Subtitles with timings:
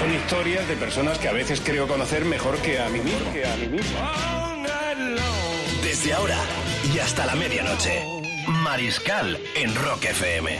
[0.00, 3.32] Son historias de personas que a veces creo conocer mejor que a mí mismo.
[3.34, 3.98] Que a mí mismo.
[5.82, 6.38] Desde ahora
[6.94, 8.02] y hasta la medianoche.
[8.64, 10.58] Mariscal en Rock FM.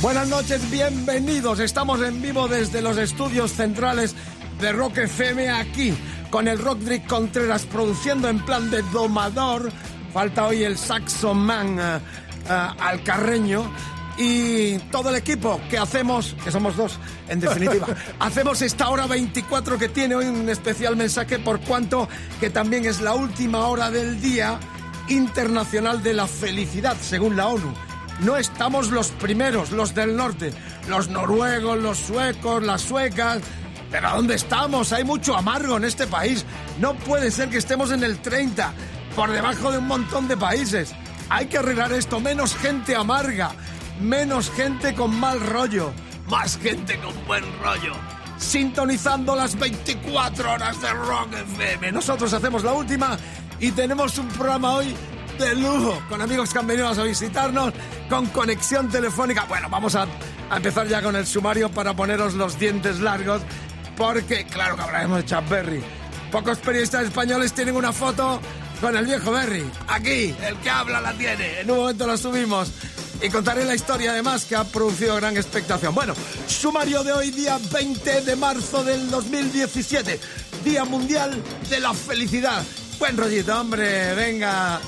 [0.00, 1.58] Buenas noches, bienvenidos.
[1.58, 4.14] Estamos en vivo desde los estudios centrales
[4.60, 5.92] de Rock FM aquí,
[6.30, 9.72] con el Rodrick Contreras produciendo en plan de domador.
[10.12, 11.98] Falta hoy el saxo man eh,
[12.48, 13.68] eh, al carreño.
[14.18, 17.86] Y todo el equipo que hacemos, que somos dos, en definitiva,
[18.18, 23.00] hacemos esta hora 24 que tiene hoy un especial mensaje por cuanto que también es
[23.00, 24.58] la última hora del Día
[25.08, 27.72] Internacional de la Felicidad, según la ONU.
[28.20, 30.52] No estamos los primeros, los del norte,
[30.88, 33.40] los noruegos, los suecos, las suecas.
[33.90, 34.92] Pero ¿dónde estamos?
[34.92, 36.44] Hay mucho amargo en este país.
[36.78, 38.72] No puede ser que estemos en el 30,
[39.16, 40.94] por debajo de un montón de países.
[41.28, 42.20] Hay que arreglar esto.
[42.20, 43.52] Menos gente amarga,
[44.00, 45.92] menos gente con mal rollo,
[46.28, 47.94] más gente con buen rollo.
[48.38, 51.92] Sintonizando las 24 horas de Rock FM.
[51.92, 53.16] Nosotros hacemos la última
[53.60, 54.94] y tenemos un programa hoy
[55.38, 57.72] de lujo, con amigos que han venido a visitarnos,
[58.10, 59.44] con conexión telefónica.
[59.44, 60.06] Bueno, vamos a,
[60.50, 63.42] a empezar ya con el sumario para poneros los dientes largos,
[63.96, 65.82] porque claro que hablaremos de Chuck Berry.
[66.30, 68.40] Pocos periodistas españoles tienen una foto
[68.80, 69.64] con el viejo Berry.
[69.86, 71.60] Aquí, el que habla la tiene.
[71.60, 72.72] En un momento la subimos.
[73.22, 75.94] Y contaré la historia además que ha producido gran expectación.
[75.94, 76.12] Bueno,
[76.48, 80.18] sumario de hoy, día 20 de marzo del 2017.
[80.64, 81.40] Día Mundial
[81.70, 82.64] de la Felicidad.
[82.98, 84.80] Buen rollito, hombre, venga.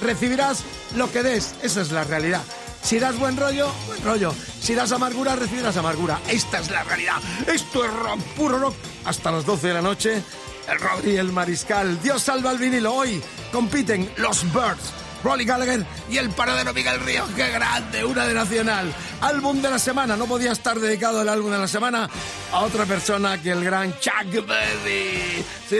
[0.00, 0.62] Recibirás
[0.96, 2.42] lo que des, esa es la realidad.
[2.82, 4.34] Si das buen rollo, buen rollo.
[4.60, 6.18] Si das amargura, recibirás amargura.
[6.28, 7.16] Esta es la realidad.
[7.46, 8.74] Esto es rock, puro rock.
[9.04, 10.22] Hasta las 12 de la noche,
[10.68, 12.00] el Rodri el Mariscal.
[12.02, 12.94] Dios salva al vinilo.
[12.94, 15.03] Hoy compiten los Birds.
[15.24, 17.28] Rolly Gallagher y el paradero Miguel Ríos.
[17.34, 18.04] ¡Qué grande!
[18.04, 18.94] Una de Nacional.
[19.22, 20.16] Álbum de la semana.
[20.16, 22.08] No podía estar dedicado el álbum de la semana
[22.52, 25.44] a otra persona que el gran Chuck Berry.
[25.68, 25.76] Sí,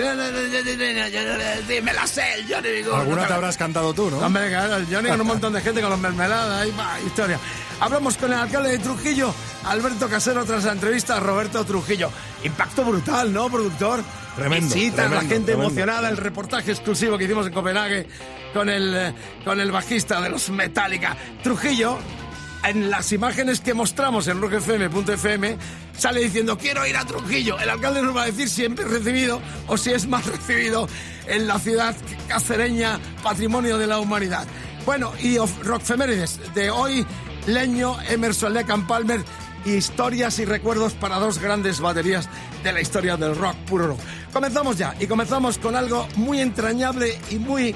[1.83, 2.83] me la sé, el Johnny.
[2.93, 4.19] Alguna te habrás cantado tú, ¿no?
[4.19, 7.39] Hombre, claro, el Johnny con un montón de gente con los mermeladas, ahí va, historia.
[7.81, 12.11] Hablamos con el alcalde de Trujillo, Alberto Casero, tras la entrevista a Roberto Trujillo.
[12.43, 14.03] Impacto brutal, ¿no, productor?
[14.37, 15.65] Tremendo, Visitas, la gente tremendo.
[15.65, 18.07] emocionada, el reportaje exclusivo que hicimos en Copenhague
[18.53, 19.15] con el, eh,
[19.45, 21.17] con el bajista de los Metallica.
[21.43, 21.99] Trujillo,
[22.65, 25.57] en las imágenes que mostramos en rockfm.fm,
[25.97, 27.59] sale diciendo, quiero ir a Trujillo.
[27.59, 30.89] El alcalde nos va a decir si es recibido o si es más recibido
[31.27, 31.95] en la ciudad
[32.29, 34.47] cacereña, patrimonio de la humanidad.
[34.87, 37.07] Bueno, y rockfemérides de hoy,
[37.47, 39.25] Leño, Emerson, and Palmer,
[39.65, 42.29] historias y recuerdos para dos grandes baterías
[42.63, 44.01] de la historia del rock, puro rock.
[44.33, 47.75] Comenzamos ya, y comenzamos con algo muy entrañable y muy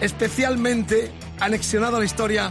[0.00, 2.50] especialmente anexionado a la historia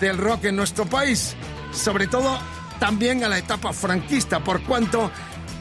[0.00, 1.34] del rock en nuestro país,
[1.72, 2.38] sobre todo
[2.78, 5.10] también a la etapa franquista, por cuanto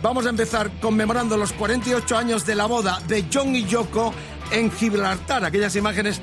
[0.01, 4.13] vamos a empezar conmemorando los 48 años de la boda de John y Yoko
[4.51, 5.45] en Gibraltar.
[5.45, 6.19] Aquellas imágenes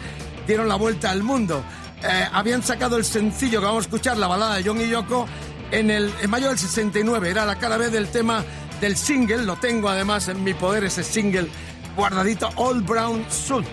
[0.47, 1.63] dieron la vuelta al mundo.
[2.03, 5.27] Eh, habían sacado el sencillo que vamos a escuchar, la balada de John y Yoko,
[5.71, 7.31] en, el, mayo del 69.
[7.31, 8.45] Era la cara B del tema
[8.81, 11.49] del single, lo tengo además en mi poder ese single
[11.97, 13.67] guardadito, All Brown Suit.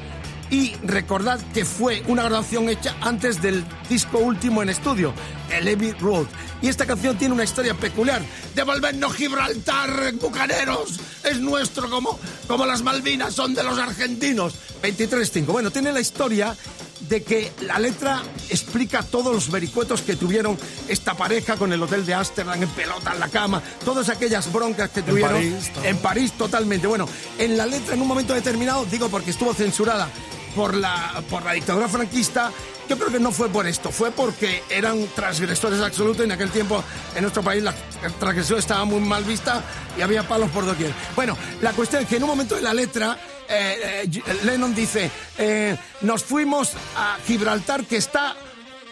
[0.50, 5.14] Y recordad que fue una grabación hecha antes del disco último en estudio,
[5.52, 6.26] el Abbey Road.
[6.62, 8.22] Y esta canción tiene una historia peculiar.
[8.56, 12.18] Devolvernos Gibraltar, bucaneros, es nuestro como,
[12.48, 14.56] como las Malvinas son de los argentinos.
[14.81, 15.46] 23.5.
[15.48, 16.56] Bueno, tiene la historia
[17.02, 20.58] de que la letra explica todos los vericuetos que tuvieron
[20.88, 24.90] esta pareja con el hotel de Ámsterdam en pelota en la cama, todas aquellas broncas
[24.90, 26.88] que tuvieron París, en París totalmente.
[26.88, 27.08] Bueno,
[27.38, 30.10] en la letra en un momento determinado, digo porque estuvo censurada
[30.56, 32.52] por la, por la dictadura franquista,
[32.90, 36.50] yo creo que no fue por esto, fue porque eran transgresores absolutos y en aquel
[36.50, 36.84] tiempo
[37.16, 37.76] en nuestro país la
[38.20, 39.62] transgresión estaba muy mal vista
[39.98, 40.94] y había palos por doquier.
[41.16, 43.18] Bueno, la cuestión es que en un momento de la letra
[43.50, 48.36] eh, eh, Lennon dice, eh, nos fuimos a Gibraltar que está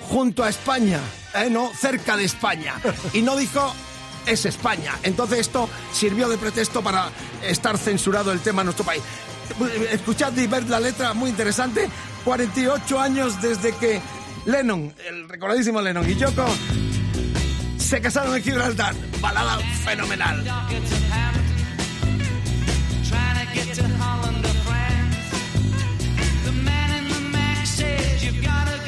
[0.09, 0.99] junto a España,
[1.51, 2.75] no cerca de España.
[3.13, 3.73] Y no dijo
[4.25, 4.93] es España.
[5.03, 7.09] Entonces esto sirvió de pretexto para
[7.43, 9.01] estar censurado el tema en nuestro país.
[9.91, 11.89] Escuchad y ver la letra, muy interesante.
[12.23, 14.01] 48 años desde que
[14.45, 16.45] Lennon, el recordadísimo Lennon y Yoko
[17.77, 18.95] se casaron en Gibraltar.
[19.21, 20.43] Balada fenomenal.
[23.55, 25.15] get to Holland or France.
[26.43, 28.84] The man in the Mac says you've got to.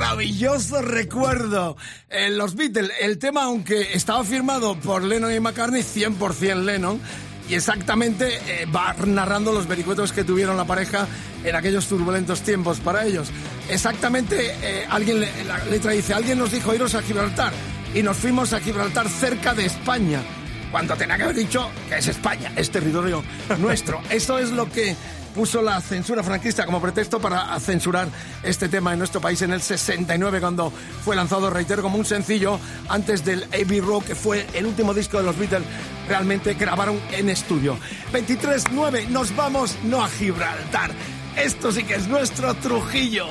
[0.00, 1.76] Maravilloso recuerdo.
[2.08, 6.98] En los Beatles, el tema, aunque estaba firmado por Lennon y McCartney, 100% Lennon,
[7.50, 11.06] y exactamente eh, va narrando los vericuetos que tuvieron la pareja
[11.44, 13.28] en aquellos turbulentos tiempos para ellos.
[13.68, 17.52] Exactamente, eh, alguien, la letra dice, alguien nos dijo iros a Gibraltar,
[17.94, 20.22] y nos fuimos a Gibraltar cerca de España,
[20.70, 23.22] cuando tenía que haber dicho que es España, es territorio
[23.58, 24.00] nuestro.
[24.10, 24.96] Eso es lo que
[25.34, 28.08] puso la censura franquista como pretexto para censurar
[28.42, 30.72] este tema en nuestro país en el 69 cuando
[31.04, 32.58] fue lanzado, reitero, como un sencillo
[32.88, 35.62] antes del Abbey Road, que fue el último disco de los Beatles
[36.08, 37.76] realmente grabaron en estudio.
[38.12, 40.90] 23-9, nos vamos no a Gibraltar.
[41.36, 43.26] Esto sí que es nuestro Trujillo.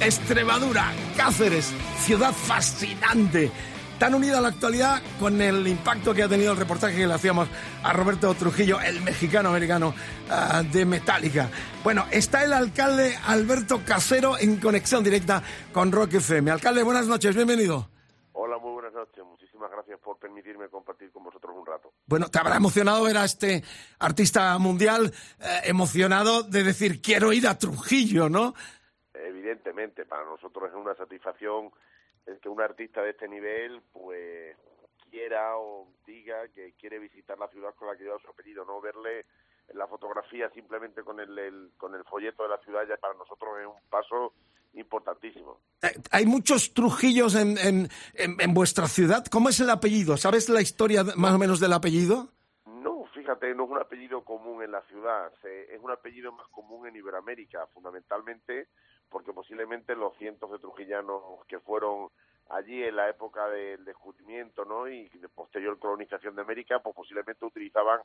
[0.00, 1.72] Extremadura, Cáceres,
[2.04, 3.52] ciudad fascinante
[4.02, 7.14] tan unida a la actualidad con el impacto que ha tenido el reportaje que le
[7.14, 7.48] hacíamos
[7.84, 9.94] a Roberto Trujillo, el mexicano americano
[10.28, 11.48] uh, de Metallica.
[11.84, 15.40] Bueno, está el alcalde Alberto Casero en conexión directa
[15.72, 16.50] con Rock FM.
[16.50, 17.90] Alcalde, buenas noches, bienvenido.
[18.32, 19.24] Hola, muy buenas noches.
[19.24, 21.92] Muchísimas gracias por permitirme compartir con vosotros un rato.
[22.06, 23.62] Bueno, te habrá emocionado ver a este
[24.00, 28.52] artista mundial eh, emocionado de decir quiero ir a Trujillo, ¿no?
[29.14, 31.70] Evidentemente, para nosotros es una satisfacción
[32.26, 34.56] el que un artista de este nivel pues
[35.10, 38.80] quiera o diga que quiere visitar la ciudad con la que lleva su apellido, no
[38.80, 39.26] verle
[39.68, 43.14] en la fotografía simplemente con el, el, con el folleto de la ciudad ya para
[43.14, 44.34] nosotros es un paso
[44.74, 45.60] importantísimo.
[46.10, 49.24] Hay muchos Trujillos en, en, en, en vuestra ciudad.
[49.30, 50.16] ¿Cómo es el apellido?
[50.16, 52.28] ¿Sabes la historia más o menos del apellido?
[52.64, 56.86] No, fíjate, no es un apellido común en la ciudad, es un apellido más común
[56.86, 58.68] en Iberoamérica, fundamentalmente
[59.12, 62.08] porque posiblemente los cientos de trujillanos que fueron
[62.48, 64.88] allí en la época del descubrimiento ¿no?
[64.88, 68.00] y de posterior colonización de América, pues posiblemente utilizaban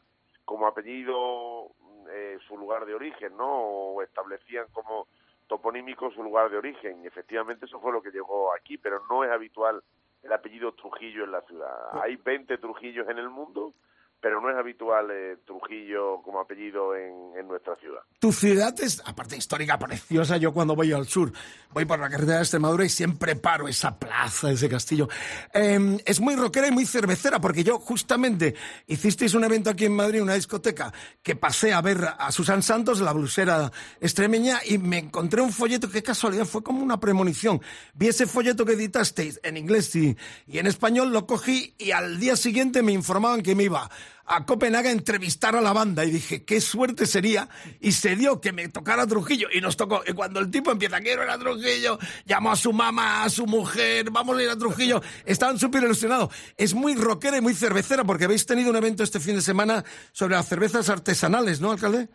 [0.45, 1.71] como apellido
[2.09, 3.47] eh, su lugar de origen, ¿no?
[3.47, 5.07] O establecían como
[5.47, 7.03] toponímico su lugar de origen.
[7.03, 9.83] Y efectivamente eso fue lo que llegó aquí, pero no es habitual
[10.23, 12.01] el apellido Trujillo en la ciudad.
[12.01, 13.73] Hay 20 Trujillos en el mundo,
[14.19, 18.01] pero no es habitual eh, Trujillo como apellido en, en, nuestra ciudad.
[18.19, 20.37] Tu ciudad es, aparte histórica, preciosa.
[20.37, 21.31] Yo cuando voy al sur,
[21.71, 25.07] voy por la carretera de Extremadura y siempre paro esa plaza, ese castillo.
[25.53, 28.55] Eh, es muy rockera y muy cervecera, porque yo justamente
[28.87, 32.99] hicisteis un evento aquí en Madrid, una discoteca, que pasé a ver a Susan Santos,
[32.99, 33.71] la blusera
[34.01, 37.61] extremeña, y me encontré un folleto, qué casualidad, fue como una premonición.
[37.93, 42.19] Vi ese folleto que editasteis en inglés y, y en español, lo cogí y al
[42.19, 43.89] día siguiente me informaban que me iba
[44.25, 47.47] a Copenhague a entrevistar a la banda y dije, qué suerte sería.
[47.79, 50.01] Y se dio que me tocara Trujillo y nos tocó.
[50.05, 53.45] Y cuando el tipo empieza, quiero ir a Trujillo, llamó a su mamá, a su
[53.45, 55.01] mujer, vamos a ir a Trujillo.
[55.25, 56.29] Estaban súper ilusionados.
[56.57, 59.83] Es muy rockera y muy cervecera porque habéis tenido un evento este fin de semana
[60.11, 62.09] sobre las cervezas artesanales, ¿no, alcalde?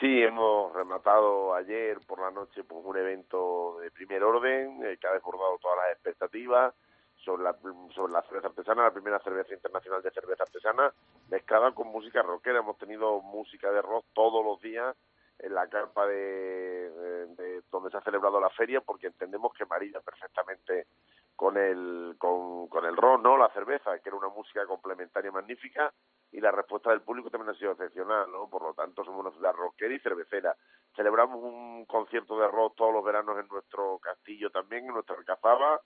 [0.00, 5.06] Sí, hemos rematado ayer por la noche por un evento de primer orden eh, que
[5.06, 6.74] ha desbordado todas las expectativas
[7.24, 7.56] sobre la,
[7.94, 10.92] sobre la cerveza artesana, la primera cerveza internacional de cerveza artesana,
[11.28, 12.60] mezclada con música rockera.
[12.60, 14.96] Hemos tenido música de rock todos los días
[15.38, 19.64] en la carpa de, de, de donde se ha celebrado la feria, porque entendemos que
[19.64, 20.86] marilla perfectamente
[21.34, 23.38] con el con, con el rock, ¿no?
[23.38, 25.90] La cerveza, que era una música complementaria magnífica
[26.32, 28.48] y la respuesta del público también ha sido excepcional, ¿no?
[28.50, 30.54] Por lo tanto, somos una ciudad rockera y cervecera.
[30.94, 35.80] Celebramos un concierto de rock todos los veranos en nuestro castillo también, en nuestra alcazaba,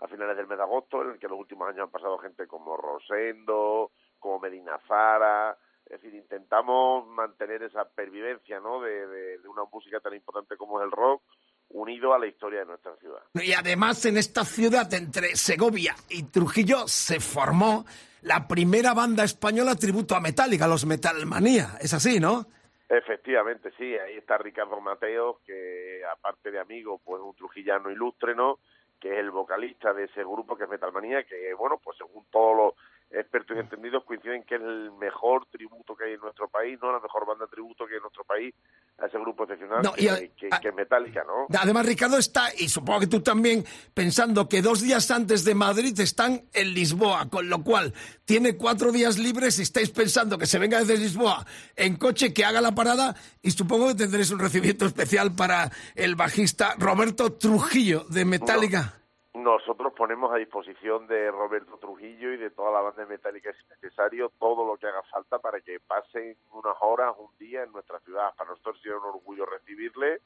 [0.00, 2.18] a finales del mes de agosto, en el que en los últimos años han pasado
[2.18, 8.80] gente como Rosendo, como Medina Zara, es decir, intentamos mantener esa pervivencia, ¿no?
[8.80, 11.22] De, de, de, una música tan importante como es el rock,
[11.70, 13.22] unido a la historia de nuestra ciudad.
[13.34, 17.84] Y además en esta ciudad, entre Segovia y Trujillo, se formó
[18.22, 21.78] la primera banda española tributo a Metallica, los Metalmanía.
[21.80, 22.46] Es así, ¿no?
[22.88, 23.96] Efectivamente, sí.
[23.96, 28.58] Ahí está Ricardo Mateos, que aparte de amigo, pues un trujillano ilustre, ¿no?
[29.00, 32.56] Que es el vocalista de ese grupo que es Metalmanía, que bueno, pues según todos
[32.56, 32.74] los
[33.10, 36.92] expertos y entendidos coinciden que es el mejor tributo que hay en nuestro país, no
[36.92, 38.54] la mejor banda de tributo que hay en nuestro país
[38.98, 41.46] a ese grupo excepcional no, que, a, que, que, es Metallica, ¿no?
[41.58, 45.98] Además, Ricardo está, y supongo que tú también, pensando que dos días antes de Madrid
[46.00, 50.58] están en Lisboa, con lo cual tiene cuatro días libres y estáis pensando que se
[50.58, 51.46] venga desde Lisboa
[51.76, 56.14] en coche, que haga la parada, y supongo que tendréis un recibimiento especial para el
[56.14, 58.97] bajista Roberto Trujillo de Metallica.
[59.42, 63.82] Nosotros ponemos a disposición de Roberto Trujillo y de toda la banda metálica si es
[63.82, 68.00] necesario todo lo que haga falta para que pasen unas horas, un día en nuestra
[68.00, 68.34] ciudad.
[68.36, 70.20] Para nosotros sería un orgullo recibirle,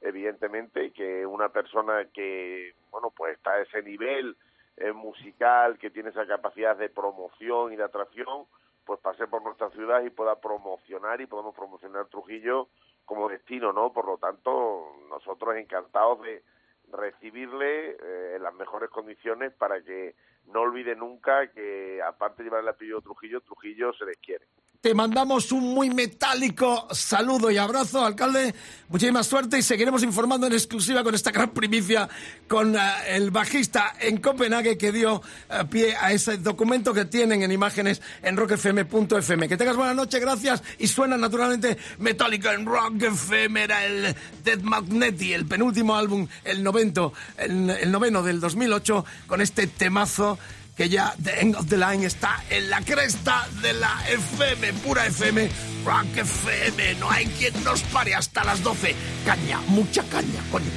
[0.00, 4.36] evidentemente, que una persona que, bueno, pues está a ese nivel
[4.76, 8.46] eh, musical, que tiene esa capacidad de promoción y de atracción,
[8.84, 12.68] pues pase por nuestra ciudad y pueda promocionar y podamos promocionar Trujillo
[13.04, 13.92] como destino, ¿no?
[13.92, 16.42] Por lo tanto, nosotros encantados de
[16.92, 20.14] recibirle eh, en las mejores condiciones para que
[20.46, 24.46] no olvide nunca que aparte de llevar el apellido Trujillo, Trujillo se les quiere.
[24.80, 28.54] Te mandamos un muy metálico saludo y abrazo, alcalde.
[28.88, 32.08] Muchísima suerte y seguiremos informando en exclusiva con esta gran primicia
[32.46, 37.42] con uh, el bajista en Copenhague que dio uh, pie a ese documento que tienen
[37.42, 39.48] en imágenes en rockfm.fm.
[39.48, 40.62] Que tengas buena noche, gracias.
[40.78, 43.60] Y suena naturalmente metálico en Rock FM.
[43.60, 49.40] Era el Dead Magneti, el penúltimo álbum, el novento, el, el noveno del 2008, con
[49.40, 50.38] este temazo
[50.78, 55.06] que ya The End of the Line está en la cresta de la FM, pura
[55.06, 55.50] FM,
[55.84, 56.94] Rock FM.
[57.00, 58.94] No hay quien nos pare hasta las 12.
[59.26, 60.70] Caña, mucha caña, coño.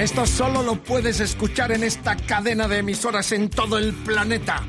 [0.00, 4.62] Esto solo lo puedes escuchar en esta cadena de emisoras en todo el planeta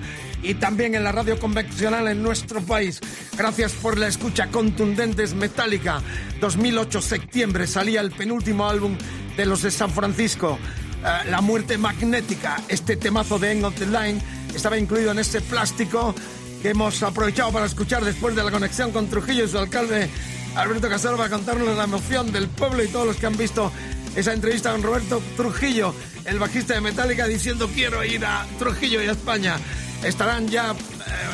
[0.44, 3.00] y también en la radio convencional en nuestro país.
[3.38, 6.02] Gracias por la escucha contundentes Metallica.
[6.41, 8.98] 2008 septiembre salía el penúltimo álbum
[9.38, 10.60] de los de San Francisco.
[11.02, 14.22] eh, la muerte magnética, este temazo de End of the Line,
[14.54, 16.13] estaba incluido en ese plástico
[16.62, 20.10] que hemos aprovechado para escuchar después de la conexión con Trujillo y su alcalde
[20.56, 23.72] Alberto para contarnos la emoción del pueblo y todos los que han visto
[24.15, 25.93] esa entrevista con Roberto Trujillo,
[26.26, 29.58] el bajista de Metallica, diciendo quiero ir a Trujillo y a España.
[30.04, 30.76] Estarán ya eh,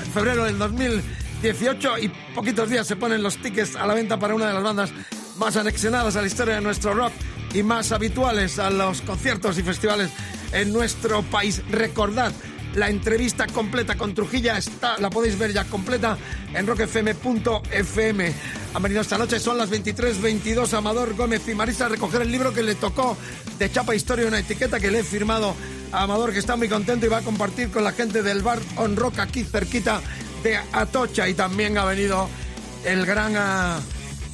[0.06, 4.36] en febrero del 2018 y poquitos días se ponen los tickets a la venta para
[4.36, 4.92] una de las bandas
[5.38, 7.14] más anexionadas a la historia de nuestro rock
[7.54, 10.10] y más habituales a los conciertos y festivales
[10.52, 11.62] en nuestro país.
[11.70, 12.32] Recordad,
[12.78, 16.16] la entrevista completa con Trujillo está, la podéis ver ya completa
[16.54, 18.34] en rockfm.fm.
[18.74, 20.74] Han venido esta noche, son las 23.22.
[20.74, 23.18] Amador Gómez y Marisa a recoger el libro que le tocó
[23.58, 25.56] de Chapa Historia, una etiqueta que le he firmado
[25.92, 28.60] a Amador, que está muy contento y va a compartir con la gente del bar
[28.76, 30.00] On Rock aquí cerquita
[30.44, 31.28] de Atocha.
[31.28, 32.30] Y también ha venido
[32.86, 33.80] el gran ah,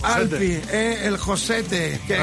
[0.03, 2.17] Alpi, eh, el Josete, que.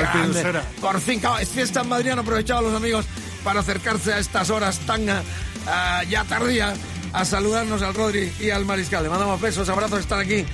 [0.83, 3.07] Por fin, es fiesta en Madrid, han aprovechado los amigos
[3.43, 5.09] para acercarse a estas horas tan
[6.09, 6.79] ya tardías
[7.13, 9.03] a saludarnos al Rodri y al Mariscal.
[9.03, 10.45] Le mandamos besos, abrazos, estar aquí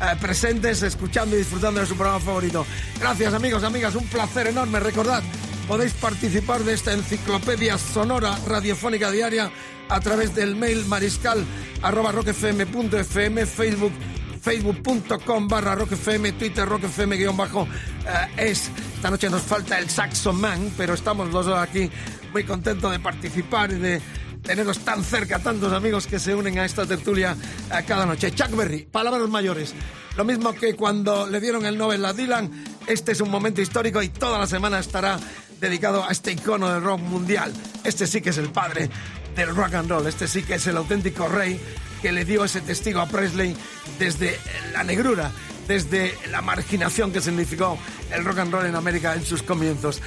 [0.00, 2.66] eh, presentes, escuchando y disfrutando de su programa favorito.
[3.00, 4.80] Gracias amigos, amigas, un placer enorme.
[4.80, 5.22] Recordad,
[5.68, 9.50] podéis participar de esta enciclopedia sonora radiofónica diaria
[9.88, 11.44] a través del mail mariscal
[11.82, 13.92] arroba rockfm.fm, Facebook
[14.40, 17.66] facebook.com barra rockfm, twitter rockfm guion bajo
[18.06, 18.70] eh, es.
[18.96, 21.90] Esta noche nos falta el Saxo Man, pero estamos los dos aquí
[22.32, 24.02] muy contentos de participar y de
[24.44, 27.36] tenerlos tan cerca, tantos amigos que se unen a esta tertulia
[27.72, 28.30] eh, cada noche.
[28.32, 29.74] Chuck Berry, palabras mayores.
[30.16, 32.50] Lo mismo que cuando le dieron el Nobel a Dylan,
[32.86, 35.18] este es un momento histórico y toda la semana estará
[35.60, 37.52] dedicado a este icono del rock mundial.
[37.82, 38.90] Este sí que es el padre
[39.34, 41.58] del rock and roll, este sí que es el auténtico rey
[42.00, 43.56] que le dio ese testigo a Presley
[43.98, 44.38] desde
[44.72, 45.32] la negrura,
[45.66, 47.78] desde la marginación que significó
[48.12, 50.02] el rock and roll en América en sus comienzos.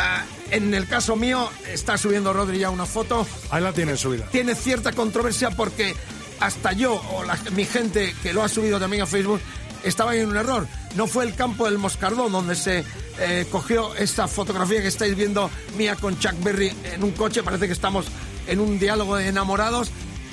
[0.00, 3.26] Ah, en el caso mío, está subiendo Rodri ya una foto.
[3.50, 4.26] Ahí la tiene subida.
[4.30, 5.96] Tiene cierta controversia porque
[6.38, 9.40] hasta yo o la- mi gente que lo ha subido también a Facebook
[9.82, 10.68] estaba en un error.
[10.94, 12.84] No fue el campo del Moscardón donde se
[13.20, 17.42] eh, cogió esta fotografía que estáis viendo mía con Chuck Berry en un coche.
[17.42, 18.06] Parece que estamos
[18.46, 19.90] en un diálogo de enamorados.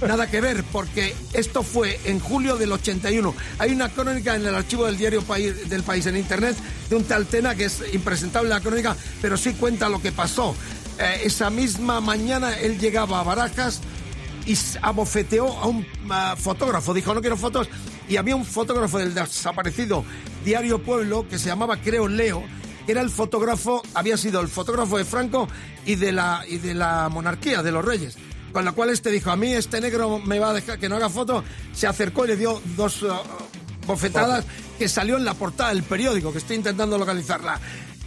[0.08, 3.34] Nada que ver, porque esto fue en julio del 81.
[3.58, 5.24] Hay una crónica en el archivo del diario
[5.68, 6.56] del País en Internet
[6.89, 10.56] de un tal Tena que es impresentable la crónica, pero sí cuenta lo que pasó.
[11.00, 13.82] Eh, esa misma mañana él llegaba a Barajas
[14.46, 15.86] y abofeteó a un
[16.38, 16.94] fotógrafo.
[16.94, 17.68] Dijo, no quiero fotos.
[18.08, 20.06] Y había un fotógrafo del desaparecido
[20.44, 22.44] Diario Pueblo que se llamaba, creo, Leo,
[22.86, 25.48] que era el fotógrafo, había sido el fotógrafo de Franco
[25.86, 28.15] y de la, y de la monarquía, de los reyes.
[28.56, 30.96] Con la cual este dijo, a mí este negro me va a dejar que no
[30.96, 31.44] haga foto.
[31.74, 33.22] Se acercó y le dio dos ah,
[33.86, 34.46] bofetadas
[34.80, 37.60] que salió en la portada del periódico, que estoy intentando localizarla.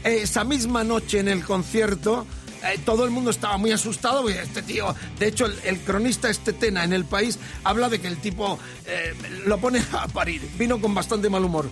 [0.03, 2.27] Esa misma noche en el concierto,
[2.65, 6.31] eh, todo el mundo estaba muy asustado porque este tío, de hecho el, el cronista
[6.31, 10.41] este Tena en el país habla de que el tipo eh, lo pone a parir,
[10.59, 11.69] vino con bastante mal humor.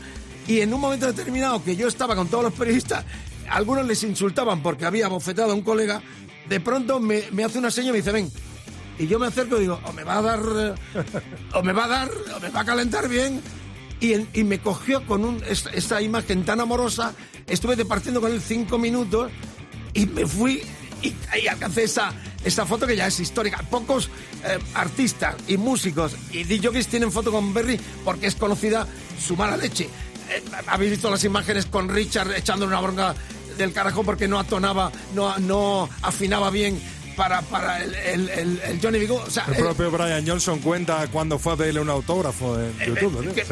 [0.47, 3.07] Y en un momento determinado que yo estaba con todos los periodistas,
[3.49, 6.03] algunos les insultaban porque había bofetado a un colega,
[6.47, 8.31] de pronto me, me hace una seña y me dice, ven.
[8.99, 10.41] Y yo me acerco y digo, o me va a dar,
[11.55, 13.41] o me va a dar, o me va a calentar bien.
[14.01, 17.15] Y, y me cogió con un, es- esa imagen tan amorosa,
[17.47, 19.31] estuve departiendo con él cinco minutos
[19.95, 20.63] y me fui
[21.03, 22.13] y ahí alcancé esa,
[22.45, 23.59] esta foto que ya es histórica.
[23.71, 24.11] Pocos
[24.45, 28.87] eh, artistas y músicos y DJs tienen foto con Berry porque es conocida
[29.19, 29.85] su mala leche.
[30.31, 33.15] Eh, Habéis visto las imágenes con Richard echándole una bronca
[33.57, 36.79] del carajo porque no atonaba, no, no afinaba bien
[37.17, 39.07] para, para el, el- el- el Johnny.
[39.07, 39.23] Good.
[39.27, 42.77] O sea, El eh, propio Brian Johnson cuenta cuando fue a pedirle un autógrafo en
[42.79, 43.25] YouTube.
[43.25, 43.33] ¿no?
[43.35, 43.43] que-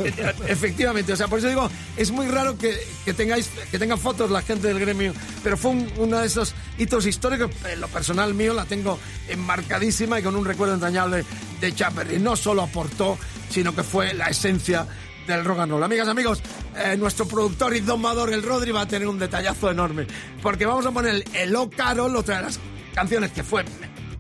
[0.48, 4.30] efectivamente, o sea, por eso digo, es muy raro que, que tengáis, que tengan fotos
[4.30, 7.50] la gente del gremio, pero fue un- uno de esos hitos históricos.
[7.70, 8.98] En lo personal mío la tengo
[9.28, 11.24] enmarcadísima y con un recuerdo entrañable
[11.60, 12.18] de Chaperry.
[12.18, 13.18] No solo aportó,
[13.50, 14.86] sino que fue la esencia
[15.26, 15.82] del rock and roll.
[15.82, 16.42] Amigas, amigos,
[16.76, 20.06] eh, nuestro productor y domador, el Rodri, va a tener un detallazo enorme,
[20.42, 22.60] porque vamos a poner el Hello Carol, otra de las
[22.94, 23.64] canciones que fue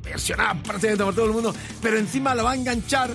[0.02, 3.10] versionada prácticamente por todo el mundo, pero encima lo va a enganchar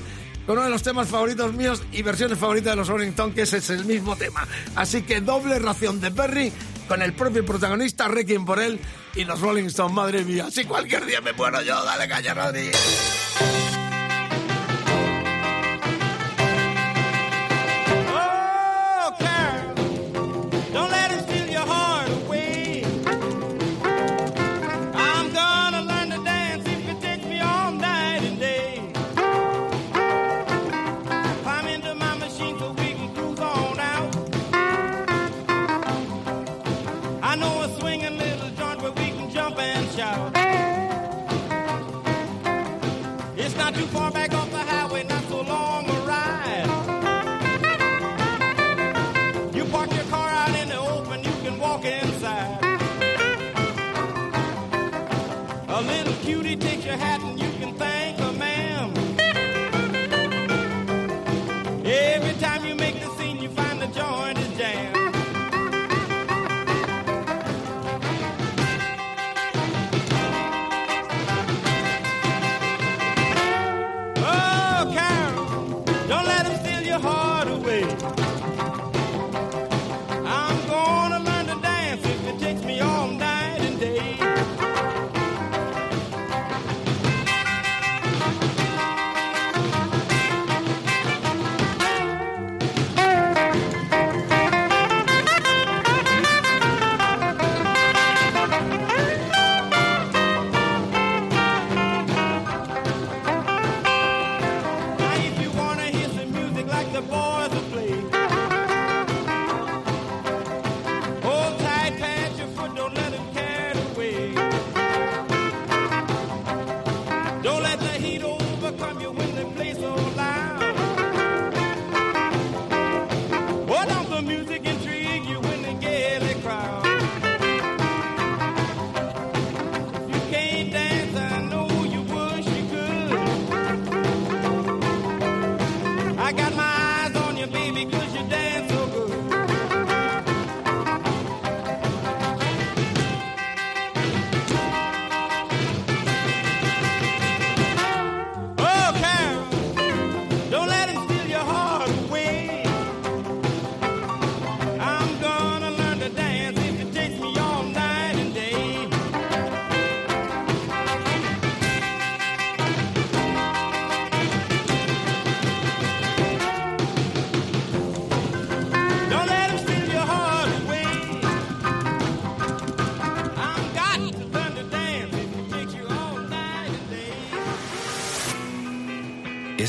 [0.45, 3.41] con uno de los temas favoritos míos y versiones favoritas de los Rolling Stones, que
[3.43, 4.47] es el mismo tema.
[4.75, 6.51] Así que doble ración de Perry
[6.87, 8.79] con el propio protagonista, Requiem por él
[9.13, 10.47] y los Rolling Stones, madre mía.
[10.49, 12.71] Si cualquier día me muero yo, dale caña, Rodri.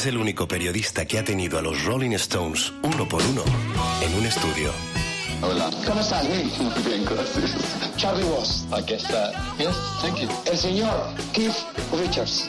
[0.00, 3.42] Es el único periodista que ha tenido a los Rolling Stones uno por uno
[4.00, 4.72] en un estudio.
[5.42, 5.68] Hola.
[5.86, 6.24] ¿Cómo estás?
[6.24, 7.54] Muy bien, gracias.
[7.98, 8.64] Charlie Watts.
[8.72, 9.34] I guess that.
[9.58, 10.28] Yes, thank you.
[10.50, 11.54] El señor Keith
[11.92, 12.48] Richards.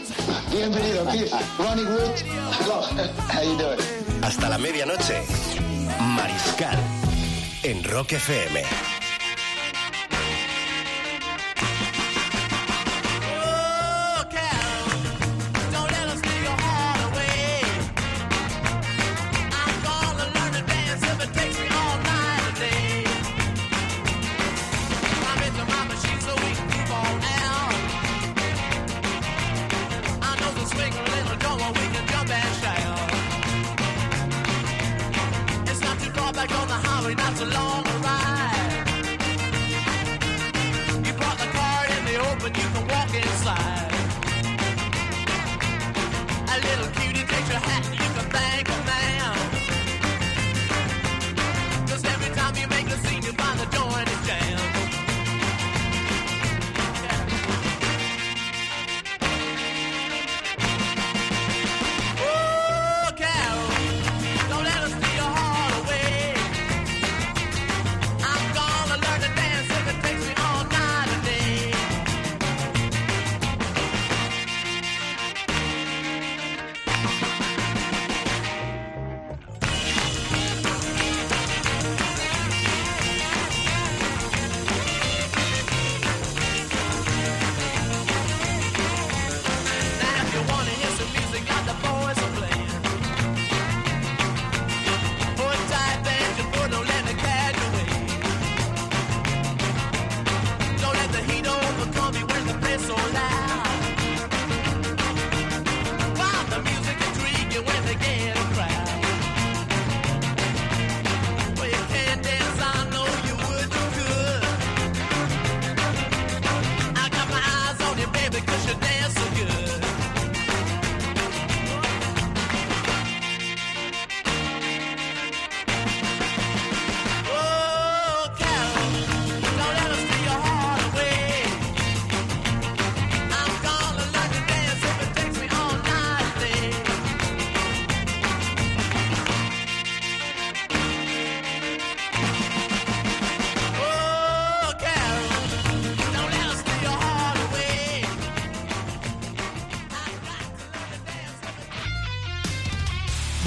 [0.49, 1.33] Bienvenido, Keith.
[1.59, 2.21] Ronnie Wood.
[2.57, 2.83] Hello.
[3.33, 4.23] How you doing?
[4.23, 5.21] Hasta la medianoche,
[5.99, 6.79] Mariscal
[7.63, 8.63] en Rock FM.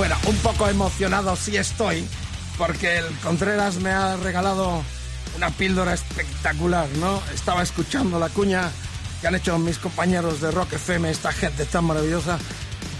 [0.07, 2.07] Bueno, un poco emocionado sí estoy,
[2.59, 4.83] porque el Contreras me ha regalado
[5.35, 7.23] una píldora espectacular, ¿no?
[7.33, 8.71] Estaba escuchando la cuña
[9.23, 12.39] que han hecho mis compañeros de Rock FM, esta gente tan maravillosa,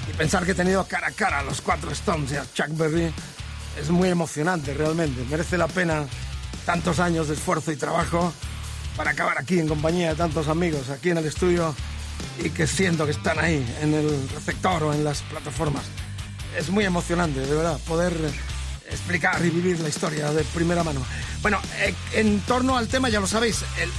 [0.09, 2.75] y pensar que he tenido cara a cara a los cuatro Stones y a Chuck
[2.75, 3.13] Berry
[3.79, 5.27] es muy emocionante realmente.
[5.29, 6.07] Merece la pena
[6.65, 8.33] tantos años de esfuerzo y trabajo
[8.97, 11.75] para acabar aquí en compañía de tantos amigos, aquí en el estudio,
[12.43, 15.85] y que siento que están ahí, en el receptor o en las plataformas.
[16.57, 18.13] Es muy emocionante, de verdad, poder
[18.91, 21.05] explicar y vivir la historia de primera mano.
[21.43, 23.91] Bueno, eh, en torno al tema, ya lo sabéis, el,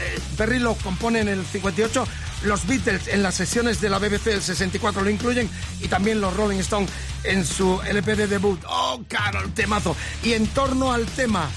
[0.49, 2.07] eh, lo compone en el 58,
[2.43, 5.49] los Beatles en las sesiones de la BBC del 64 lo incluyen
[5.81, 6.89] y también los Rolling Stones
[7.23, 8.59] en su LP de debut.
[8.67, 9.95] ¡Oh, caro, el temazo!
[10.23, 11.49] Y en torno al tema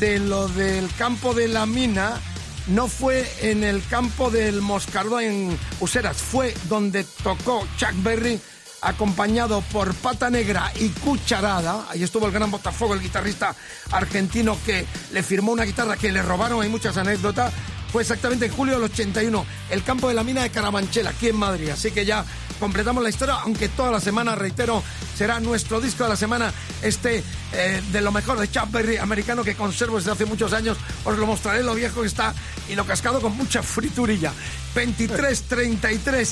[0.00, 2.20] de lo del campo de la mina,
[2.68, 8.40] no fue en el campo del Moscardó en Useras, fue donde tocó Chuck Berry
[8.80, 11.86] acompañado por Pata Negra y Cucharada.
[11.90, 13.54] Ahí estuvo el gran Botafogo, el guitarrista
[13.90, 17.52] argentino que le firmó una guitarra que le robaron, hay muchas anécdotas.
[17.92, 21.36] Fue exactamente en julio del 81, el campo de la mina de Carabanchel, aquí en
[21.36, 21.70] Madrid.
[21.70, 22.22] Así que ya
[22.60, 24.82] completamos la historia, aunque toda la semana, reitero,
[25.16, 28.68] será nuestro disco de la semana, este eh, de lo mejor de Chuck
[29.00, 30.76] americano que conservo desde hace muchos años.
[31.04, 32.34] Os lo mostraré lo viejo que está
[32.68, 34.32] y lo cascado con mucha friturilla.
[34.74, 36.30] 23-33,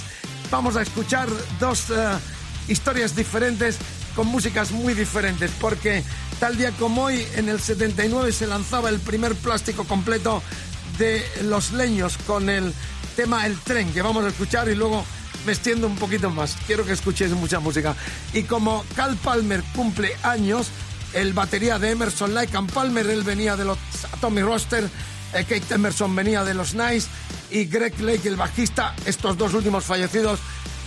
[0.50, 1.28] vamos a escuchar
[1.58, 2.18] dos eh,
[2.68, 3.78] historias diferentes
[4.14, 6.02] con músicas muy diferentes, porque
[6.40, 10.42] tal día como hoy, en el 79 se lanzaba el primer plástico completo
[10.98, 12.72] de Los Leños con el
[13.14, 15.04] tema El Tren, que vamos a escuchar y luego
[15.44, 16.56] me extiendo un poquito más.
[16.66, 17.94] Quiero que escuchéis mucha música.
[18.32, 20.68] Y como Cal Palmer cumple años,
[21.12, 23.78] el batería de Emerson, Lake and Palmer, él venía de los
[24.12, 24.88] Atomic Roster,
[25.34, 27.08] eh, Kate Emerson venía de los Nice
[27.50, 30.40] y Greg Lake, el bajista, estos dos últimos fallecidos,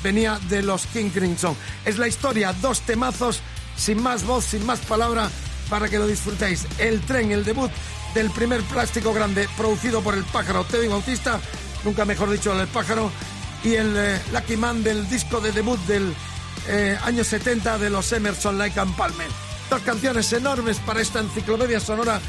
[0.03, 1.55] venía de los King Crimson.
[1.85, 3.41] Es la historia, dos temazos,
[3.75, 5.29] sin más voz, sin más palabra,
[5.69, 6.65] para que lo disfrutéis.
[6.77, 7.71] El tren, el debut
[8.13, 11.39] del primer plástico grande producido por el pájaro Teddy Bautista,
[11.83, 13.11] nunca mejor dicho el pájaro,
[13.63, 16.13] y el eh, Lucky Man del disco de debut del
[16.67, 19.27] eh, año 70 de los Emerson, Lake and Palmer.
[19.69, 22.19] Dos canciones enormes para esta enciclopedia sonora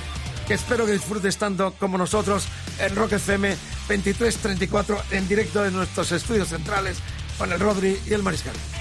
[0.47, 2.47] que espero que disfrutes tanto como nosotros
[2.79, 3.51] en Rock FM
[3.89, 6.99] 2334 en directo de nuestros estudios centrales
[7.41, 8.80] con el Rodri y el Mariscal.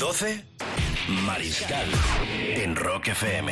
[0.00, 0.42] 12,
[1.26, 1.86] Mariscal
[2.54, 3.50] en Rock FM.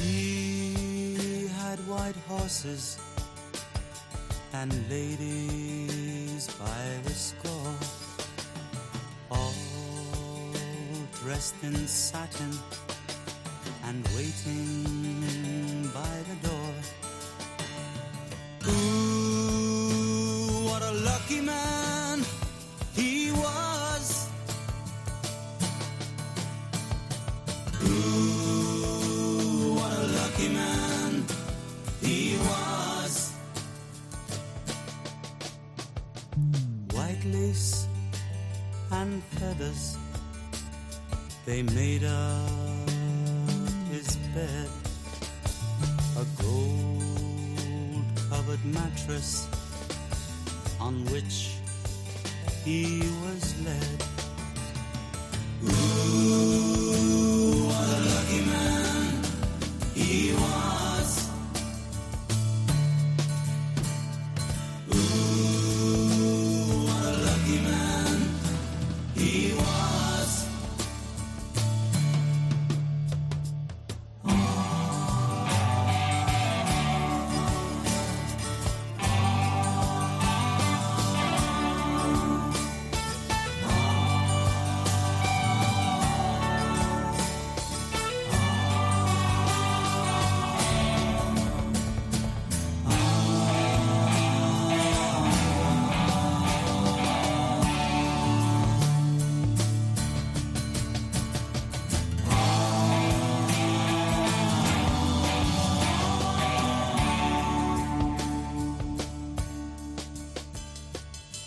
[0.00, 2.98] He had white horses
[4.52, 7.74] and ladies by the score,
[9.30, 9.54] all
[11.22, 12.52] dressed in satin
[13.84, 14.93] and waiting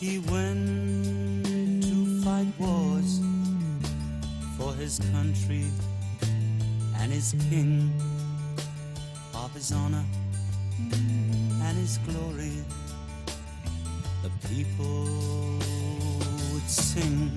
[0.08, 1.45] He went
[1.84, 3.20] to fight wars
[4.58, 5.66] for his country
[6.99, 7.91] and his king,
[9.36, 10.05] of his honor
[10.93, 12.53] and his glory.
[14.24, 15.60] The people
[16.53, 17.30] would sing.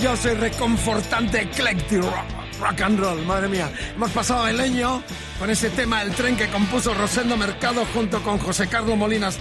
[0.00, 2.24] Maravilloso y reconfortante eclectic rock,
[2.58, 3.70] rock and roll, madre mía.
[3.94, 5.02] Hemos pasado el año
[5.38, 9.38] con ese tema El tren que compuso Rosendo Mercado junto con José Carlos Molinas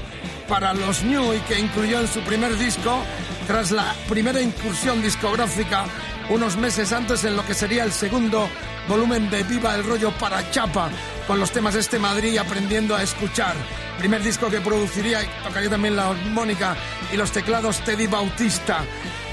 [0.49, 3.01] para los New y que incluyó en su primer disco
[3.47, 5.85] tras la primera incursión discográfica
[6.29, 8.49] unos meses antes en lo que sería el segundo
[8.89, 10.89] volumen de Viva el Rollo para Chapa
[11.25, 13.55] con los temas este Madrid y aprendiendo a escuchar.
[13.97, 16.75] Primer disco que produciría y tocaría también la armónica
[17.13, 18.83] y los teclados Teddy Bautista.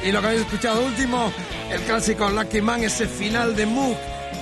[0.05, 1.33] Y lo que habéis escuchado último,
[1.71, 3.97] el clásico Lucky Man, ese final de Moog.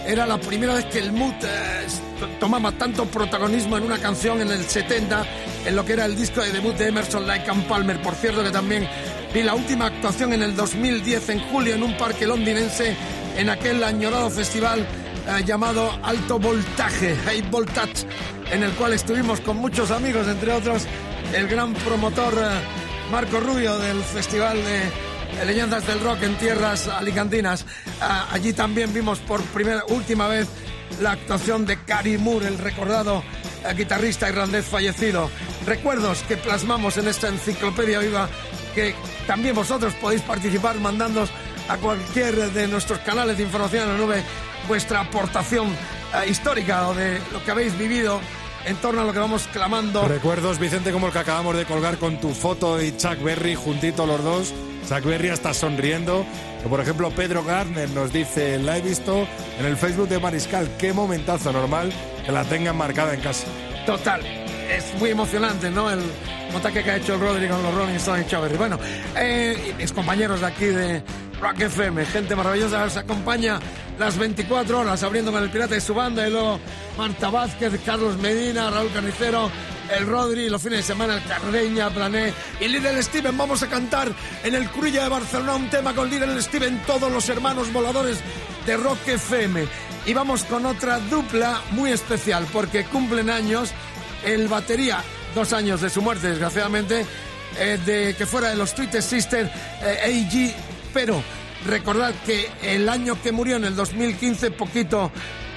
[0.06, 1.86] Era la primera vez que el Moog eh,
[2.20, 5.24] to- tomaba tanto protagonismo en una canción en el 70,
[5.66, 8.00] en lo que era el disco de debut de Emerson Lake and Palmer.
[8.02, 8.86] Por cierto que también
[9.32, 12.94] vi la última actuación en el 2010, en julio, en un parque londinense,
[13.38, 18.06] en aquel añorado festival eh, llamado Alto Voltaje, High Voltage,
[18.50, 20.82] en el cual estuvimos con muchos amigos, entre otros
[21.34, 24.82] el gran promotor eh, Marco Rubio del Festival de
[25.46, 27.66] Leyendas del Rock en tierras alicantinas.
[28.00, 30.48] Ah, allí también vimos por primera, última vez
[31.00, 33.22] la actuación de Cary Moore, el recordado
[33.64, 35.30] eh, guitarrista irlandés fallecido.
[35.66, 38.28] Recuerdos que plasmamos en esta enciclopedia viva
[38.74, 38.94] que
[39.26, 41.30] también vosotros podéis participar mandándonos
[41.68, 44.22] a cualquier de nuestros canales de información en la nube
[44.68, 48.20] vuestra aportación eh, histórica o de lo que habéis vivido
[48.66, 50.06] en torno a lo que vamos clamando.
[50.06, 54.06] Recuerdos, Vicente, como el que acabamos de colgar con tu foto y Chuck Berry juntito
[54.06, 54.54] los dos.
[54.88, 56.24] Chuck Berry está sonriendo.
[56.68, 59.26] Por ejemplo, Pedro Garner nos dice, la he visto
[59.58, 60.68] en el Facebook de Mariscal.
[60.78, 61.92] Qué momentazo normal
[62.24, 63.46] que la tengan marcada en casa.
[63.86, 64.22] Total.
[64.70, 65.90] Es muy emocionante, ¿no?
[65.90, 66.00] El
[66.52, 68.56] montaje que ha hecho el Rodri con los Rolling Stones y Chaverry.
[68.56, 68.78] Bueno,
[69.16, 71.02] eh, mis compañeros de aquí de
[71.44, 73.60] Rock FM, gente maravillosa, os acompaña
[73.98, 76.58] las 24 horas abriendo con el Pirata y su banda, y luego
[76.96, 79.50] Marta Vázquez, Carlos Medina, Raúl Carnicero,
[79.94, 83.36] el Rodri, los fines de semana, el Carreña, Plané y Little Steven.
[83.36, 84.10] Vamos a cantar
[84.42, 88.20] en el Cruilla de Barcelona un tema con Little Steven, todos los hermanos voladores
[88.64, 89.66] de Rock FM.
[90.06, 93.68] Y vamos con otra dupla muy especial, porque cumplen años
[94.24, 97.04] el batería, dos años de su muerte, desgraciadamente,
[97.58, 101.22] eh, de que fuera de los Twitter Sister eh, AG, pero
[101.66, 105.10] recordad que el año que murió, en el 2015, poquito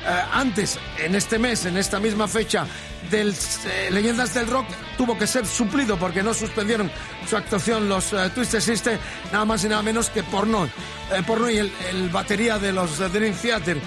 [0.05, 2.65] eh, antes, en este mes, en esta misma fecha,
[3.09, 3.33] del
[3.65, 4.67] eh, Leyendas del Rock,
[4.97, 6.91] tuvo que ser suplido porque no suspendieron
[7.27, 8.99] su actuación los eh, Twisted
[9.31, 10.65] nada más y nada menos que Porno.
[10.65, 13.79] Eh, Porno y el, el batería de los eh, Dream Theater.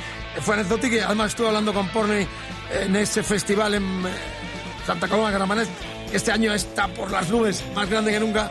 [0.43, 2.27] Fue anecdótico y además estuve hablando con Porney
[2.73, 3.85] en ese festival en
[4.87, 5.69] Santa Coloma Gramanet.
[6.13, 8.51] Este año está por las nubes, más grande que nunca,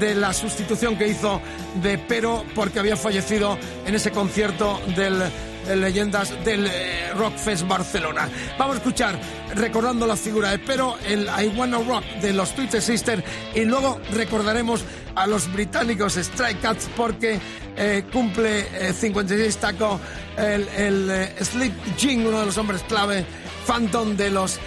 [0.00, 1.40] de la sustitución que hizo
[1.82, 5.22] de Pero porque había fallecido en ese concierto del
[5.66, 8.28] de leyendas del eh, Rockfest Barcelona.
[8.58, 9.18] Vamos a escuchar,
[9.54, 13.24] recordando la figura de Pero, el I Wanna Rock de los Twisted Sisters
[13.54, 14.84] y luego recordaremos
[15.14, 17.38] a los británicos Strike Cats porque
[17.76, 20.00] eh, cumple eh, 56 taco
[20.36, 23.24] el, el eh, uno de los hombres clave,
[23.66, 24.58] Phantom de los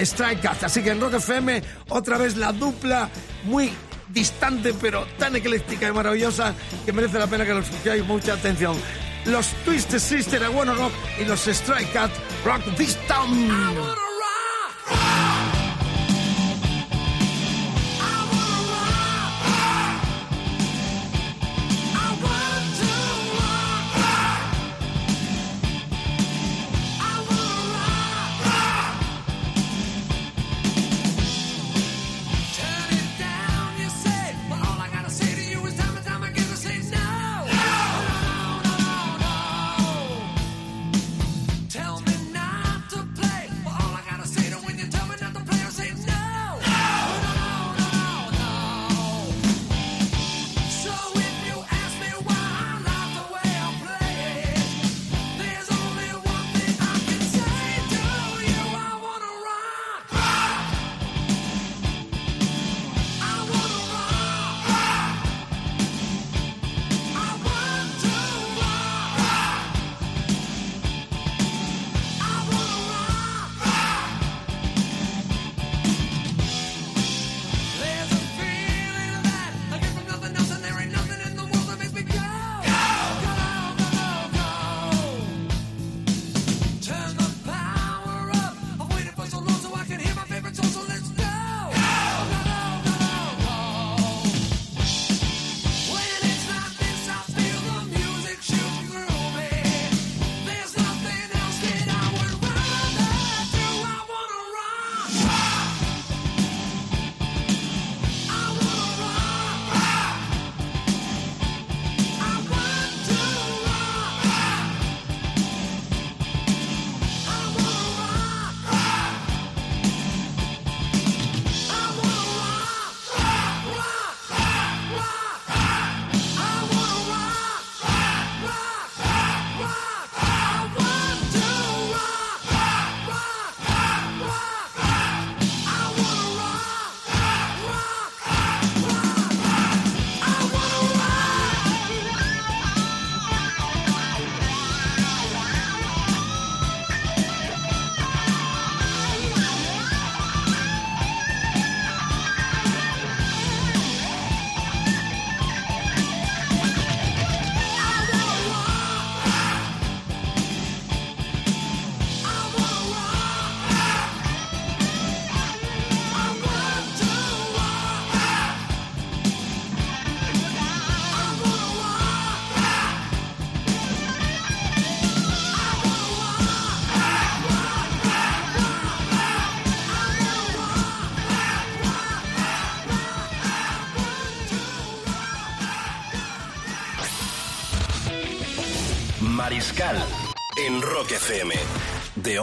[0.00, 0.64] Strike Cats.
[0.64, 3.08] Así que en Rock FM, otra vez la dupla
[3.44, 3.72] muy
[4.16, 6.54] distante pero tan ecléctica y maravillosa
[6.86, 8.74] que merece la pena que lo escuchéis mucha atención.
[9.26, 12.10] Los Twisted Sister, I Wanna Rock y los Strike Cat
[12.44, 14.05] Rock This Town.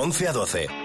[0.04, 0.83] 11 a 12.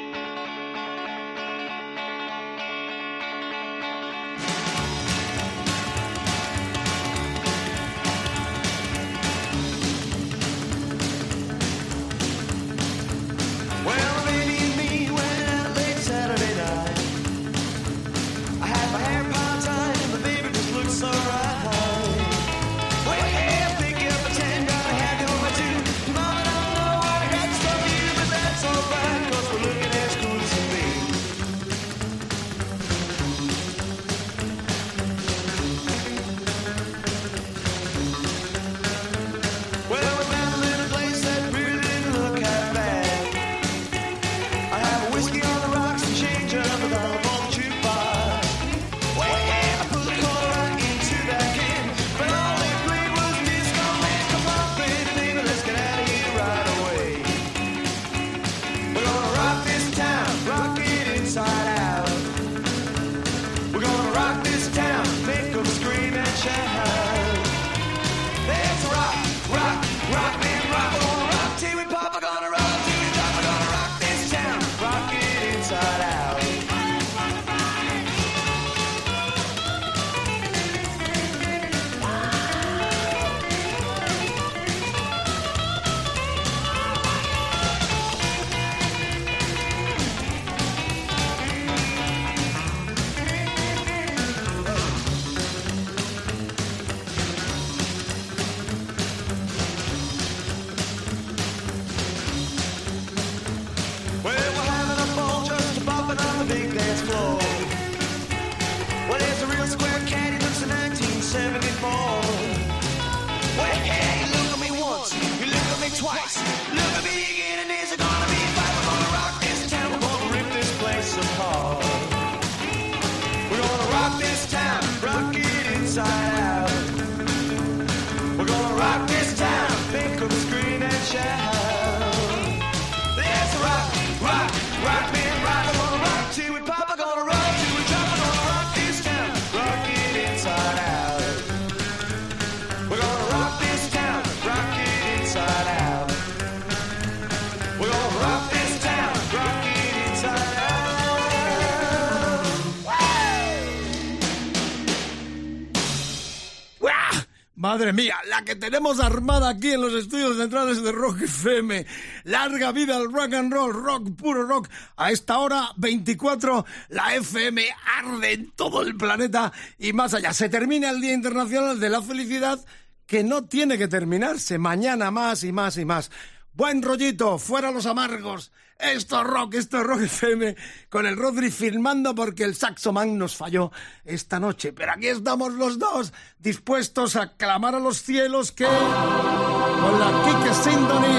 [157.79, 161.87] Madre mía, la que tenemos armada aquí en los estudios centrales de Rock FM.
[162.25, 164.69] Larga vida al rock and roll, rock, puro rock.
[164.97, 167.63] A esta hora, 24, la FM
[167.99, 170.33] arde en todo el planeta y más allá.
[170.33, 172.59] Se termina el Día Internacional de la Felicidad,
[173.07, 174.59] que no tiene que terminarse.
[174.59, 176.11] Mañana más y más y más.
[176.55, 178.51] Buen rollito, fuera los amargos.
[178.79, 180.55] Esto es rock, esto es rock FM,
[180.89, 183.73] con el Rodri filmando porque el saxoman nos falló
[184.05, 184.73] esta noche.
[184.73, 190.55] Pero aquí estamos los dos, dispuestos a clamar a los cielos que, con la Kike
[190.55, 191.17] Sindoni,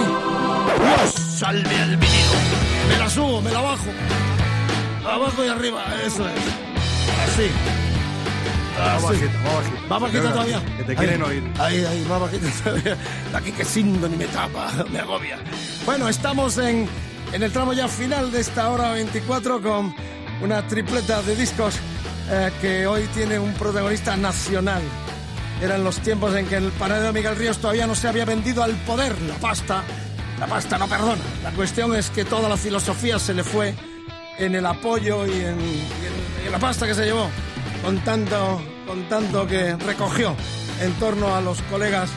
[0.79, 2.33] Dios salve al vinilo.
[2.87, 3.89] Me la subo, me la bajo.
[5.05, 6.35] Abajo y arriba, eso es.
[7.27, 7.49] Así.
[8.79, 9.03] Así.
[9.05, 9.89] bajito, más bajito.
[9.91, 10.77] Va bajita todavía.
[10.77, 11.43] Que te quieren Ahí, oír.
[11.59, 12.97] Ahí, ahí, va bajita todavía.
[13.33, 15.37] La que Sindoni me tapa, me agobia.
[15.85, 16.87] Bueno, estamos en,
[17.33, 19.93] en el tramo ya final de esta hora 24 con
[20.41, 21.75] una tripleta de discos
[22.29, 24.81] eh, que hoy tiene un protagonista nacional.
[25.61, 28.63] Eran los tiempos en que el panadero de Miguel Ríos todavía no se había vendido
[28.63, 29.19] al poder.
[29.21, 29.83] La pasta,
[30.39, 31.21] la pasta no perdona.
[31.43, 33.75] La cuestión es que toda la filosofía se le fue
[34.37, 35.57] en el apoyo y en
[36.51, 37.29] la pasta que se llevó,
[37.83, 40.35] con tanto, con tanto que recogió
[40.81, 42.09] en torno a los colegas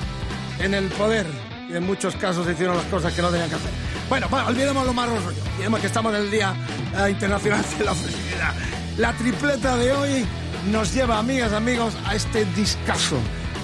[0.61, 1.27] en el poder.
[1.69, 3.91] Y en muchos casos hicieron las cosas que no tenían que hacer.
[4.13, 5.41] Bueno, olvidemos lo más rollo.
[5.55, 6.55] Olvidemos que estamos en el Día
[6.99, 8.53] eh, Internacional de la Felicidad.
[8.99, 10.27] La tripleta de hoy
[10.71, 13.17] nos lleva, amigas, amigos, a este discazo.